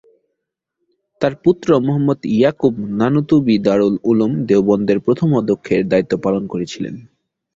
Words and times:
তাঁর 1.21 1.33
পুত্র 1.43 1.69
মুহাম্মদ 1.79 2.19
ইয়াকুব 2.31 2.73
নানুতুবি 2.99 3.55
দারুল 3.65 3.95
উলুম 4.03 4.31
দেওবন্দের 4.49 4.99
প্রথম 5.05 5.29
অধ্যক্ষের 5.39 5.81
দায়িত্ব 5.91 6.13
পালন 6.25 6.43
করেছিলেন। 6.47 6.95